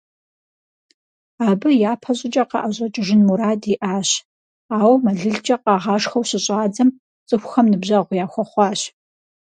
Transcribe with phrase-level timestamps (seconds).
[1.47, 4.09] Абы япэщӀыкӀэ къаӀэщӀэкӀыжын мурад иӀащ,
[4.77, 6.89] ауэ мэлылкӀэ къагъашхэу щыщӀадзэм,
[7.27, 8.79] цӀыхухэм ныбжьэгъу яхуэхъуащ.